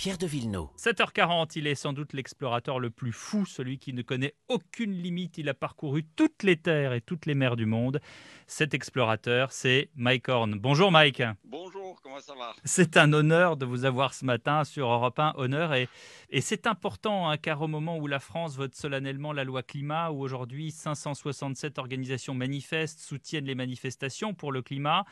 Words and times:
Pierre 0.00 0.16
de 0.16 0.26
Villeneuve. 0.26 0.68
7h40, 0.78 1.52
il 1.56 1.66
est 1.66 1.74
sans 1.74 1.92
doute 1.92 2.14
l'explorateur 2.14 2.80
le 2.80 2.88
plus 2.88 3.12
fou, 3.12 3.44
celui 3.44 3.78
qui 3.78 3.92
ne 3.92 4.00
connaît 4.00 4.32
aucune 4.48 4.94
limite. 4.94 5.36
Il 5.36 5.46
a 5.50 5.52
parcouru 5.52 6.04
toutes 6.16 6.42
les 6.42 6.56
terres 6.56 6.94
et 6.94 7.02
toutes 7.02 7.26
les 7.26 7.34
mers 7.34 7.54
du 7.54 7.66
monde. 7.66 8.00
Cet 8.46 8.72
explorateur, 8.72 9.52
c'est 9.52 9.90
Mike 9.96 10.30
Horn. 10.30 10.58
Bonjour 10.58 10.90
Mike. 10.90 11.22
Bonjour, 11.44 12.00
comment 12.00 12.18
ça 12.18 12.32
va? 12.34 12.54
C'est 12.64 12.96
un 12.96 13.12
honneur 13.12 13.58
de 13.58 13.66
vous 13.66 13.84
avoir 13.84 14.14
ce 14.14 14.24
matin 14.24 14.64
sur 14.64 14.88
Europe 14.88 15.18
1 15.18 15.34
Honneur. 15.36 15.74
Et, 15.74 15.86
et 16.30 16.40
c'est 16.40 16.66
important 16.66 17.28
hein, 17.28 17.36
car 17.36 17.60
au 17.60 17.68
moment 17.68 17.98
où 17.98 18.06
la 18.06 18.20
France 18.20 18.56
vote 18.56 18.74
solennellement 18.74 19.34
la 19.34 19.44
loi 19.44 19.62
climat, 19.62 20.12
où 20.12 20.22
aujourd'hui 20.22 20.70
567 20.70 21.78
organisations 21.78 22.32
manifestent, 22.32 23.00
soutiennent 23.00 23.44
les 23.44 23.54
manifestations 23.54 24.32
pour 24.32 24.50
le 24.50 24.62
climat, 24.62 25.04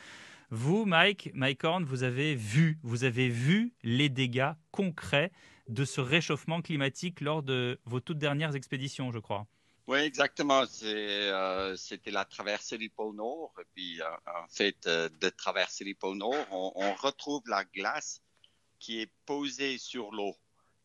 vous, 0.51 0.85
Mike, 0.85 1.29
Mike 1.33 1.63
Horn, 1.63 1.83
vous 1.83 2.03
avez 2.03 2.35
vu, 2.35 2.79
vous 2.83 3.03
avez 3.03 3.29
vu 3.29 3.73
les 3.83 4.09
dégâts 4.09 4.53
concrets 4.71 5.31
de 5.67 5.85
ce 5.85 6.01
réchauffement 6.01 6.61
climatique 6.61 7.21
lors 7.21 7.43
de 7.43 7.79
vos 7.85 7.99
toutes 7.99 8.17
dernières 8.17 8.55
expéditions, 8.55 9.11
je 9.11 9.19
crois. 9.19 9.45
Oui, 9.89 9.99
exactement. 9.99 10.65
Euh, 10.83 11.75
c'était 11.75 12.11
la 12.11 12.23
traversée 12.23 12.77
du 12.77 12.91
pôle 12.91 13.15
Nord. 13.15 13.53
Et 13.59 13.65
puis, 13.73 13.99
euh, 13.99 14.05
en 14.27 14.47
fait, 14.47 14.85
euh, 14.85 15.09
de 15.19 15.29
traverser 15.29 15.83
le 15.83 15.95
pôle 15.95 16.17
Nord, 16.17 16.45
on, 16.51 16.93
retrouve 16.93 17.41
la 17.47 17.63
glace 17.65 18.21
qui 18.77 19.01
est 19.01 19.11
posée 19.25 19.79
sur 19.79 20.11
l'eau. 20.11 20.35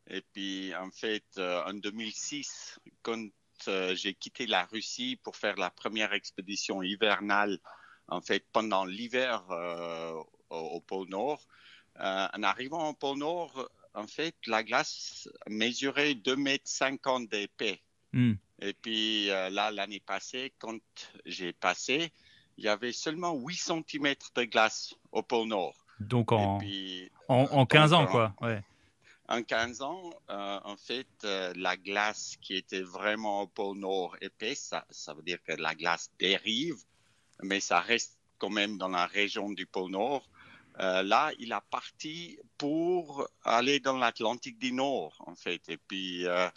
Et 0.09 0.23
puis, 0.33 0.75
en 0.75 0.91
fait, 0.91 1.25
en 1.39 1.75
2006, 1.75 2.79
quand 3.03 3.29
j'ai 3.93 4.15
quitté 4.15 4.47
la 4.47 4.65
Russie 4.65 5.21
pour 5.23 5.37
faire 5.37 5.57
la 5.57 5.71
première 5.71 6.15
expédition 6.15 6.83
hivernale 6.83 7.59
en 8.09 8.21
fait, 8.21 8.45
pendant 8.53 8.85
l'hiver 8.85 9.45
euh, 9.51 10.23
au, 10.51 10.81
pôle 10.81 11.09
Nord. 11.09 11.41
Euh, 12.01 12.27
en 12.33 12.43
arrivant 12.43 12.89
au 12.89 12.95
pôle 12.95 13.19
Nord, 13.19 13.69
en 13.95 14.07
fait, 14.07 14.35
la 14.47 14.65
glace 14.65 15.29
mesurait 15.49 16.15
2,50 16.15 16.39
mètres 16.39 17.31
d'épais. 17.31 17.81
Hmm. 18.13 18.35
Et 18.61 18.73
puis 18.73 19.31
euh, 19.31 19.51
là, 19.51 19.71
l'année 19.71 20.01
passée, 20.01 20.53
quand 20.59 20.79
j'ai 21.25 21.53
passé, 21.53 22.13
il 22.57 22.65
y 22.65 22.69
avait 22.69 22.93
seulement 22.93 23.33
8 23.33 23.57
cm 23.57 24.15
de 24.35 24.45
glace 24.45 24.95
au 25.13 25.23
pôle 25.23 25.49
Nord. 25.49 25.77
Donc 26.01 26.33
en, 26.33 26.61
en, 27.29 27.67
15 27.67 27.93
ans, 27.93 28.07
quoi. 28.07 28.35
Ouais. 28.41 28.63
En 29.29 29.43
15 29.43 29.83
ans, 29.83 30.11
en 30.29 30.77
fait, 30.77 31.07
la 31.23 31.77
glace 31.77 32.37
qui 32.43 32.57
était 32.57 32.83
vraiment 32.83 33.43
au 33.43 33.47
pôle 33.47 33.79
Nord 33.79 34.17
épais, 34.21 34.55
ça, 34.55 34.85
ça 34.91 35.15
veut 35.15 35.23
dire 35.23 35.39
que 35.45 35.53
la 35.53 35.75
glace 35.75 36.11
dérive 36.19 36.83
mais 37.43 37.61
ça 37.61 37.81
reste 37.81 38.19
quand 38.39 38.51
même 38.51 38.79
dans 38.79 38.89
la 38.89 39.07
région 39.07 39.51
du 39.51 39.67
pôle 39.67 39.91
Nord. 39.91 40.29
Euh, 40.81 41.03
là, 41.03 41.31
il 41.39 41.53
a 41.53 41.61
parti 41.61 42.39
pour 42.59 43.29
aller 43.45 43.79
dans 43.79 43.97
l'Atlantique 43.97 44.59
du 44.59 44.73
Nord, 44.73 45.15
en 45.27 45.35
fait. 45.37 45.63
Et 45.69 45.77
puis, 45.77 46.27
euh, 46.27 46.49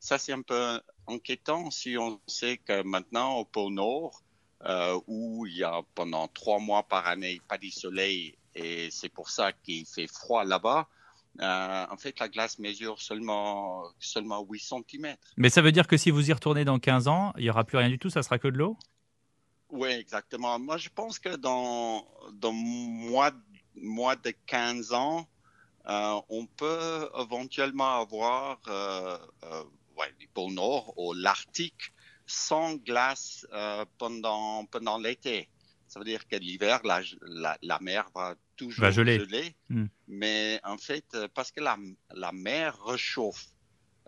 ça, 0.00 0.18
c'est 0.18 0.32
un 0.32 0.42
peu 0.42 0.80
inquiétant 1.06 1.70
si 1.70 1.96
on 1.98 2.20
sait 2.26 2.56
que 2.56 2.82
maintenant, 2.82 3.34
au 3.34 3.44
pôle 3.44 3.74
Nord, 3.74 4.22
euh, 4.64 4.98
où 5.06 5.46
il 5.46 5.58
y 5.58 5.64
a 5.64 5.82
pendant 5.94 6.26
trois 6.28 6.58
mois 6.58 6.84
par 6.84 7.06
année 7.06 7.40
pas 7.46 7.58
de 7.58 7.68
soleil, 7.68 8.36
et 8.54 8.88
c'est 8.90 9.10
pour 9.10 9.28
ça 9.28 9.52
qu'il 9.52 9.84
fait 9.84 10.06
froid 10.06 10.44
là-bas, 10.44 10.88
en 11.38 11.96
fait, 11.98 12.18
la 12.18 12.30
glace 12.30 12.58
mesure 12.58 12.98
seulement, 13.02 13.84
seulement 13.98 14.42
8 14.42 14.58
cm. 14.58 15.16
Mais 15.36 15.50
ça 15.50 15.60
veut 15.60 15.70
dire 15.70 15.86
que 15.86 15.98
si 15.98 16.10
vous 16.10 16.30
y 16.30 16.32
retournez 16.32 16.64
dans 16.64 16.78
15 16.78 17.08
ans, 17.08 17.34
il 17.36 17.42
n'y 17.42 17.50
aura 17.50 17.64
plus 17.64 17.76
rien 17.76 17.90
du 17.90 17.98
tout, 17.98 18.08
ça 18.08 18.22
sera 18.22 18.38
que 18.38 18.48
de 18.48 18.56
l'eau? 18.56 18.78
Oui, 19.70 19.90
exactement. 19.90 20.58
Moi, 20.58 20.76
je 20.76 20.88
pense 20.88 21.18
que 21.18 21.36
dans, 21.36 22.06
dans 22.32 22.52
moins, 22.52 23.32
moins 23.74 24.16
de 24.16 24.32
15 24.46 24.92
ans, 24.92 25.28
euh, 25.88 26.20
on 26.28 26.46
peut 26.46 27.08
éventuellement 27.18 28.00
avoir 28.00 28.58
euh, 28.68 29.18
euh, 29.44 29.64
ouais, 29.96 30.12
le 30.20 30.26
pôle 30.34 30.52
Nord 30.52 30.94
ou 30.96 31.12
l'Arctique 31.12 31.92
sans 32.26 32.74
glace 32.74 33.46
euh, 33.52 33.84
pendant, 33.98 34.64
pendant 34.66 34.98
l'été. 34.98 35.48
Ça 35.86 36.00
veut 36.00 36.04
dire 36.04 36.26
que 36.26 36.36
l'hiver, 36.36 36.80
la, 36.84 37.00
la, 37.62 37.78
mer 37.80 38.08
va 38.14 38.34
toujours 38.56 38.90
geler. 38.90 39.54
Hmm. 39.68 39.86
Mais 40.08 40.60
en 40.64 40.78
fait, 40.78 41.16
parce 41.34 41.52
que 41.52 41.60
la, 41.60 41.76
la 42.12 42.32
mer 42.32 42.76
réchauffe, 42.84 43.46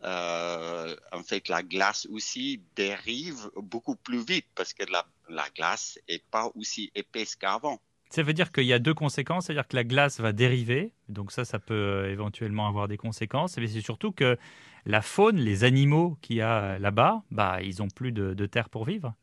euh, 0.05 0.95
en 1.13 1.23
fait, 1.23 1.49
la 1.49 1.63
glace 1.63 2.07
aussi 2.11 2.63
dérive 2.77 3.51
beaucoup 3.57 3.97
plus 3.97 4.25
vite 4.25 4.47
parce 4.55 4.73
que 4.73 4.85
la, 4.91 5.07
la 5.29 5.49
glace 5.51 5.99
n'est 6.09 6.23
pas 6.31 6.51
aussi 6.55 6.91
épaisse 6.95 7.37
qu'avant. 7.37 7.81
Ça 8.11 8.23
veut 8.23 8.33
dire 8.33 8.53
qu'il 8.53 8.65
y 8.65 8.73
a 8.73 8.79
deux 8.79 8.95
conséquences, 8.95 9.47
c'est-à-dire 9.47 9.69
que 9.69 9.77
la 9.77 9.85
glace 9.85 10.19
va 10.19 10.33
dériver, 10.33 10.93
donc 11.09 11.31
ça, 11.31 11.45
ça 11.45 11.59
peut 11.59 11.75
euh, 11.75 12.11
éventuellement 12.11 12.67
avoir 12.67 12.89
des 12.89 12.97
conséquences, 12.97 13.59
mais 13.59 13.67
c'est 13.67 13.83
surtout 13.83 14.13
que 14.13 14.39
la 14.87 15.03
faune, 15.03 15.37
les 15.37 15.65
animaux 15.65 16.17
qu'il 16.23 16.37
y 16.37 16.41
a 16.41 16.79
là-bas, 16.79 17.23
bah, 17.31 17.61
ils 17.63 17.81
n'ont 17.81 17.89
plus 17.89 18.13
de, 18.13 18.47
terre 18.47 18.71
pour 18.71 18.87
vivre. 18.87 19.15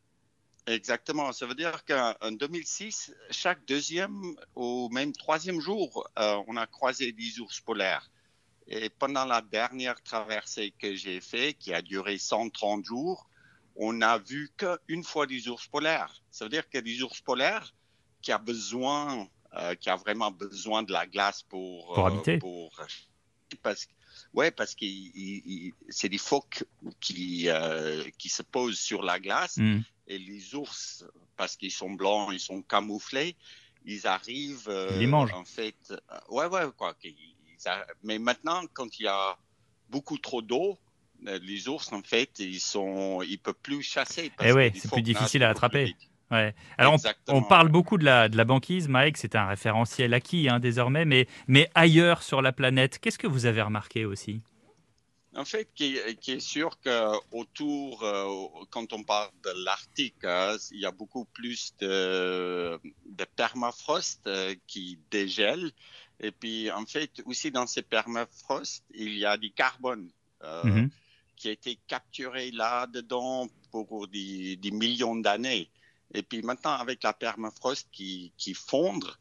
Exactement, 0.67 1.31
ça 1.31 1.47
veut 1.47 1.55
dire 1.55 1.83
qu'en 1.85 2.31
2006, 2.31 3.15
chaque 3.31 3.65
deuxième 3.65 4.35
ou 4.55 4.89
même 4.91 5.13
troisième 5.13 5.59
jour, 5.59 6.07
euh, 6.19 6.37
on 6.47 6.55
a 6.55 6.67
croisé 6.67 7.11
des 7.11 7.39
ours 7.39 7.61
polaires. 7.61 8.11
Et 8.67 8.89
pendant 8.89 9.25
la 9.25 9.41
dernière 9.41 10.01
traversée 10.01 10.73
que 10.79 10.95
j'ai 10.95 11.21
faite, 11.21 11.57
qui 11.59 11.73
a 11.73 11.81
duré 11.81 12.17
130 12.17 12.83
jours, 12.83 13.29
on 13.75 13.93
n'a 13.93 14.17
vu 14.17 14.49
qu'une 14.57 15.03
fois 15.03 15.27
des 15.27 15.47
ours 15.47 15.67
polaires. 15.67 16.23
Ça 16.31 16.45
veut 16.45 16.49
dire 16.49 16.67
que 16.69 16.79
des 16.79 17.01
ours 17.03 17.21
polaires 17.21 17.73
qui 18.21 18.31
a 18.31 18.37
besoin, 18.37 19.27
euh, 19.53 19.75
qui 19.75 19.89
a 19.89 19.95
vraiment 19.95 20.31
besoin 20.31 20.83
de 20.83 20.91
la 20.91 21.05
glace 21.05 21.43
pour 21.43 21.93
pour 21.93 21.99
euh, 21.99 22.07
habiter. 22.07 22.39
parce 23.61 23.87
ouais, 24.33 24.49
parce 24.49 24.73
que 24.73 24.85
c'est 25.89 26.09
des 26.09 26.17
phoques 26.17 26.63
qui 26.99 27.49
euh, 27.49 28.03
qui 28.17 28.29
se 28.29 28.41
posent 28.41 28.79
sur 28.79 29.03
la 29.03 29.19
glace 29.19 29.57
hmm. 29.57 29.81
et 30.07 30.17
les 30.17 30.55
ours, 30.55 31.05
parce 31.35 31.55
qu'ils 31.55 31.71
sont 31.71 31.91
blancs, 31.91 32.29
ils 32.31 32.39
sont 32.39 32.61
camouflés, 32.63 33.35
ils 33.85 34.07
arrivent. 34.07 34.71
ils 34.93 34.99
les 34.99 35.07
mangent. 35.07 35.33
En 35.33 35.45
fait, 35.45 35.93
ouais, 36.29 36.47
ouais, 36.47 36.63
quoi 36.75 36.95
mais 38.03 38.19
maintenant, 38.19 38.61
quand 38.73 38.99
il 38.99 39.03
y 39.03 39.07
a 39.07 39.37
beaucoup 39.89 40.17
trop 40.17 40.41
d'eau, 40.41 40.77
euh, 41.27 41.39
les 41.41 41.67
ours, 41.67 41.91
en 41.93 42.01
fait, 42.01 42.39
ils 42.39 42.59
sont, 42.59 43.21
ils 43.21 43.39
peuvent 43.39 43.53
plus 43.61 43.81
chasser. 43.81 44.31
Eh 44.43 44.51
ouais, 44.51 44.71
c'est 44.75 44.91
plus 44.91 45.01
difficile 45.01 45.43
à 45.43 45.49
attraper. 45.49 45.95
Ouais. 46.31 46.55
Alors, 46.77 46.97
on, 47.27 47.43
parle 47.43 47.69
beaucoup 47.69 47.97
de 47.97 48.03
la, 48.03 48.29
de 48.29 48.35
la 48.35 48.45
banquise, 48.45 48.87
Mike, 48.87 49.17
c'est 49.17 49.35
un 49.35 49.45
référentiel 49.45 50.13
acquis 50.13 50.49
hein, 50.49 50.59
désormais, 50.59 51.05
mais, 51.05 51.27
mais 51.47 51.69
ailleurs 51.75 52.23
sur 52.23 52.41
la 52.41 52.51
planète, 52.51 52.97
qu'est-ce 52.99 53.19
que 53.19 53.27
vous 53.27 53.45
avez 53.45 53.61
remarqué 53.61 54.05
aussi? 54.05 54.41
En 55.35 55.43
fait, 55.43 55.67
qui, 55.75 55.97
qui 56.21 56.31
est 56.31 56.39
sûr 56.39 56.79
qu'autour, 56.79 58.03
euh, 58.03 58.65
quand 58.69 58.93
on 58.93 59.03
parle 59.03 59.29
de 59.43 59.51
l'Arctique, 59.65 60.23
hein, 60.23 60.55
il 60.71 60.79
y 60.79 60.85
a 60.85 60.91
beaucoup 60.91 61.25
plus 61.25 61.75
de, 61.79 62.79
de 63.05 63.25
permafrost 63.35 64.25
euh, 64.27 64.55
qui 64.65 64.97
dégèle. 65.11 65.71
Et 66.19 66.31
puis, 66.31 66.71
en 66.71 66.85
fait, 66.85 67.21
aussi 67.25 67.51
dans 67.51 67.67
ces 67.67 67.81
permafrost, 67.81 68.83
il 68.93 69.17
y 69.17 69.25
a 69.25 69.37
du 69.37 69.51
carbone 69.51 70.09
euh, 70.43 70.63
mhm. 70.63 70.89
qui 71.35 71.49
a 71.49 71.51
été 71.51 71.77
capturé 71.87 72.51
là-dedans 72.51 73.47
pour 73.71 74.07
des, 74.07 74.57
millions 74.71 75.15
d'années. 75.15 75.69
Et 76.13 76.23
puis 76.23 76.41
maintenant, 76.41 76.73
avec 76.73 77.03
la 77.03 77.13
permafrost 77.13 77.89
qui, 77.91 78.31
qui 78.37 78.53
fondre, 78.53 79.19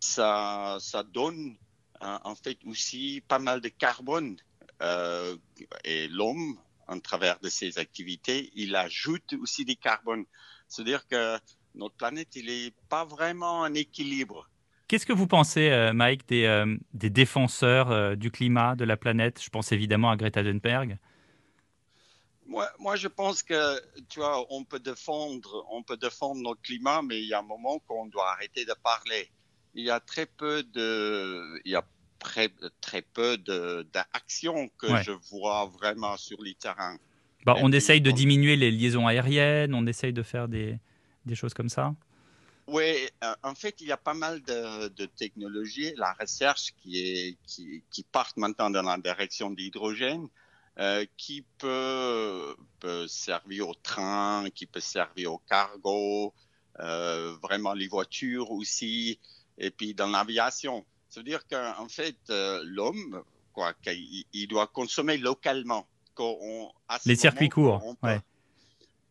ça, 0.00 0.78
ça 0.80 1.04
donne 1.04 1.56
euh, 2.02 2.18
en 2.24 2.34
fait 2.34 2.58
aussi 2.66 3.22
pas 3.28 3.38
mal 3.38 3.60
de 3.60 3.68
carbone. 3.68 4.36
Euh, 4.80 5.36
et 5.84 6.08
l'homme, 6.08 6.58
en 6.88 6.98
travers 6.98 7.38
de 7.38 7.48
ses 7.48 7.78
activités, 7.78 8.50
il 8.56 8.74
ajoute 8.74 9.34
aussi 9.34 9.64
du 9.64 9.76
carbone. 9.76 10.24
C'est-à-dire 10.66 11.06
que 11.06 11.38
notre 11.74 11.94
planète, 11.94 12.34
il 12.34 12.46
n'est 12.46 12.72
pas 12.88 13.04
vraiment 13.04 13.60
en 13.60 13.72
équilibre. 13.74 14.48
Qu'est-ce 14.92 15.06
que 15.06 15.14
vous 15.14 15.26
pensez, 15.26 15.70
euh, 15.70 15.94
Mike, 15.94 16.28
des, 16.28 16.44
euh, 16.44 16.76
des 16.92 17.08
défenseurs 17.08 17.90
euh, 17.90 18.14
du 18.14 18.30
climat, 18.30 18.76
de 18.76 18.84
la 18.84 18.98
planète? 18.98 19.40
Je 19.42 19.48
pense 19.48 19.72
évidemment 19.72 20.10
à 20.10 20.18
Greta 20.18 20.44
Thunberg. 20.44 20.98
Moi, 22.46 22.68
moi, 22.78 22.94
je 22.96 23.08
pense 23.08 23.42
que, 23.42 23.80
tu 24.10 24.20
vois, 24.20 24.44
on 24.50 24.64
peut 24.64 24.80
défendre, 24.80 25.64
on 25.70 25.82
peut 25.82 25.96
défendre 25.96 26.42
notre 26.42 26.60
climat, 26.60 27.00
mais 27.00 27.22
il 27.22 27.26
y 27.26 27.32
a 27.32 27.38
un 27.38 27.42
moment 27.42 27.78
qu'on 27.86 28.04
doit 28.04 28.32
arrêter 28.32 28.66
de 28.66 28.74
parler. 28.84 29.30
Il 29.74 29.82
y 29.82 29.88
a 29.88 29.98
très 29.98 30.26
peu 30.26 30.62
de, 30.62 31.58
il 31.64 31.72
y 31.72 31.74
a 31.74 31.86
très, 32.18 32.50
très 32.82 33.00
peu 33.00 33.38
d'actions 33.38 34.68
que 34.76 34.88
je 35.02 35.12
vois 35.30 35.72
vraiment 35.72 36.18
sur 36.18 36.42
les 36.42 36.52
terrains. 36.52 36.98
Bah, 37.46 37.54
on 37.62 37.72
essaye 37.72 38.02
de 38.02 38.10
diminuer 38.10 38.56
les 38.56 38.70
liaisons 38.70 39.06
aériennes, 39.06 39.72
on 39.74 39.86
essaye 39.86 40.12
de 40.12 40.22
faire 40.22 40.48
des, 40.48 40.78
des 41.24 41.34
choses 41.34 41.54
comme 41.54 41.70
ça? 41.70 41.94
Oui, 42.68 43.08
euh, 43.24 43.34
en 43.42 43.54
fait, 43.54 43.80
il 43.80 43.88
y 43.88 43.92
a 43.92 43.96
pas 43.96 44.14
mal 44.14 44.40
de, 44.42 44.88
de 44.88 45.06
technologies, 45.06 45.94
la 45.96 46.12
recherche 46.12 46.72
qui, 46.76 47.00
est, 47.00 47.36
qui, 47.46 47.82
qui 47.90 48.04
part 48.04 48.32
maintenant 48.36 48.70
dans 48.70 48.82
la 48.82 48.98
direction 48.98 49.50
de 49.50 49.56
l'hydrogène, 49.56 50.28
euh, 50.78 51.04
qui 51.16 51.44
peut, 51.58 52.56
peut, 52.78 53.06
servir 53.08 53.68
au 53.68 53.74
train, 53.74 54.48
qui 54.54 54.66
peut 54.66 54.80
servir 54.80 55.34
au 55.34 55.38
cargo, 55.38 56.32
euh, 56.80 57.36
vraiment 57.42 57.74
les 57.74 57.88
voitures 57.88 58.50
aussi, 58.52 59.18
et 59.58 59.70
puis 59.70 59.92
dans 59.92 60.08
l'aviation. 60.08 60.84
Ça 61.08 61.20
veut 61.20 61.24
dire 61.24 61.46
qu'en 61.48 61.88
fait, 61.88 62.16
l'homme, 62.28 63.22
quoi, 63.52 63.74
qu'il 63.74 64.48
doit 64.48 64.66
consommer 64.68 65.18
localement. 65.18 65.86
Les 67.06 67.16
circuits 67.16 67.48
courts, 67.48 67.82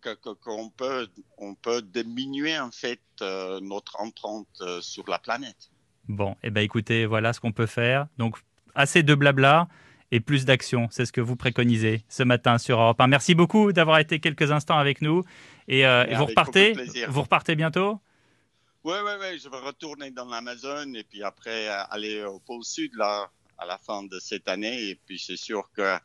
qu'on 0.01 0.69
peut, 0.69 1.07
on 1.37 1.55
peut 1.55 1.81
diminuer 1.81 2.57
en 2.59 2.71
fait 2.71 3.01
euh, 3.21 3.59
notre 3.61 3.99
empreinte 3.99 4.47
euh, 4.61 4.81
sur 4.81 5.07
la 5.09 5.19
planète. 5.19 5.71
Bon, 6.07 6.31
et 6.33 6.47
eh 6.47 6.49
ben 6.49 6.61
écoutez, 6.61 7.05
voilà 7.05 7.33
ce 7.33 7.39
qu'on 7.39 7.51
peut 7.51 7.65
faire. 7.65 8.07
Donc 8.17 8.37
assez 8.75 9.03
de 9.03 9.15
blabla 9.15 9.67
et 10.11 10.19
plus 10.19 10.45
d'action, 10.45 10.87
c'est 10.91 11.05
ce 11.05 11.11
que 11.11 11.21
vous 11.21 11.35
préconisez 11.35 12.03
ce 12.09 12.23
matin 12.23 12.57
sur 12.57 12.79
Europe 12.79 12.99
1. 12.99 13.07
Merci 13.07 13.35
beaucoup 13.35 13.71
d'avoir 13.71 13.99
été 13.99 14.19
quelques 14.19 14.51
instants 14.51 14.77
avec 14.77 15.01
nous 15.01 15.23
et, 15.67 15.85
euh, 15.85 16.05
vous 16.15 16.25
repartez, 16.25 16.73
vous 17.07 17.21
repartez 17.21 17.55
bientôt? 17.55 17.99
Oui, 18.83 18.95
oui, 19.05 19.11
oui, 19.19 19.39
je 19.39 19.47
vais 19.47 19.59
retourner 19.59 20.11
dans 20.11 20.25
l'Amazon 20.25 20.93
et 20.95 21.03
puis 21.03 21.23
après 21.23 21.67
aller 21.67 22.23
au 22.23 22.39
pôle 22.39 22.63
sud 22.63 22.93
là 22.95 23.29
à 23.57 23.65
la 23.65 23.77
fin 23.77 24.03
de 24.03 24.19
cette 24.19 24.47
année 24.47 24.89
et 24.89 24.95
puis 24.95 25.19
c'est 25.19 25.37
sûr 25.37 25.69
que 25.71 25.97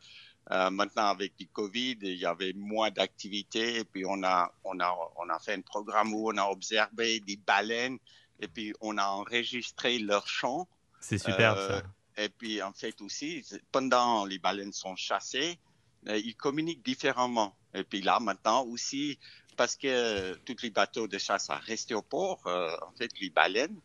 euh, 0.51 0.69
maintenant, 0.69 1.07
avec 1.07 1.33
le 1.39 1.45
Covid, 1.51 1.97
il 2.01 2.15
y 2.15 2.25
avait 2.25 2.53
moins 2.53 2.89
d'activités. 2.89 3.79
Et 3.79 3.83
puis, 3.83 4.05
on 4.05 4.23
a, 4.23 4.51
on, 4.63 4.79
a, 4.79 4.95
on 5.17 5.29
a 5.29 5.39
fait 5.39 5.53
un 5.53 5.61
programme 5.61 6.13
où 6.13 6.31
on 6.31 6.37
a 6.37 6.45
observé 6.45 7.19
des 7.19 7.35
baleines 7.35 7.97
et 8.39 8.47
puis 8.47 8.73
on 8.79 8.97
a 8.97 9.05
enregistré 9.05 9.99
leurs 9.99 10.27
chants. 10.27 10.67
C'est 11.01 11.17
super, 11.17 11.55
ça. 11.55 11.59
Euh, 11.59 11.81
et 12.17 12.29
puis, 12.29 12.61
en 12.61 12.71
fait, 12.71 13.01
aussi, 13.01 13.45
pendant 13.71 14.25
les 14.25 14.39
baleines 14.39 14.73
sont 14.73 14.95
chassées, 14.95 15.59
euh, 16.07 16.17
ils 16.17 16.35
communiquent 16.35 16.85
différemment. 16.85 17.55
Et 17.73 17.83
puis 17.83 18.01
là, 18.01 18.19
maintenant 18.19 18.63
aussi, 18.63 19.19
parce 19.57 19.75
que 19.75 20.35
tous 20.45 20.61
les 20.63 20.69
bateaux 20.69 21.07
de 21.07 21.17
chasse 21.17 21.47
sont 21.47 21.59
restés 21.65 21.93
au 21.93 22.01
port, 22.01 22.41
en 22.45 22.91
fait, 22.97 23.11
les 23.19 23.29
baleines, 23.29 23.79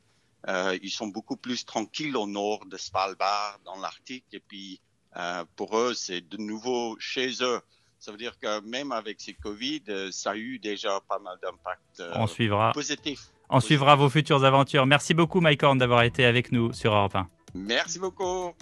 ils 0.82 0.90
sont 0.90 1.08
beaucoup 1.08 1.36
plus 1.36 1.64
tranquilles 1.64 2.16
au 2.16 2.26
nord 2.26 2.64
de 2.66 2.76
Svalbard, 2.76 3.58
dans 3.64 3.76
l'Arctique. 3.80 4.26
Et 4.32 4.40
puis, 4.40 4.80
euh, 5.16 5.44
pour 5.56 5.76
eux, 5.78 5.94
c'est 5.94 6.20
de 6.20 6.36
nouveau 6.36 6.96
chez 6.98 7.30
eux. 7.42 7.60
Ça 7.98 8.10
veut 8.10 8.18
dire 8.18 8.36
que 8.38 8.60
même 8.68 8.90
avec 8.92 9.20
ces 9.20 9.34
Covid, 9.34 9.82
euh, 9.88 10.10
ça 10.10 10.32
a 10.32 10.36
eu 10.36 10.58
déjà 10.58 11.00
pas 11.08 11.18
mal 11.18 11.36
d'impact 11.42 12.00
euh, 12.00 12.10
On 12.16 12.26
suivra. 12.26 12.72
positif. 12.72 13.20
On 13.48 13.60
suivra 13.60 13.94
vos 13.96 14.08
futures 14.08 14.44
aventures. 14.44 14.86
Merci 14.86 15.14
beaucoup, 15.14 15.40
Mike 15.40 15.62
Horn, 15.62 15.78
d'avoir 15.78 16.02
été 16.02 16.24
avec 16.24 16.50
nous 16.52 16.72
sur 16.72 16.94
Europe 16.94 17.14
1. 17.14 17.28
Merci 17.54 17.98
beaucoup. 17.98 18.54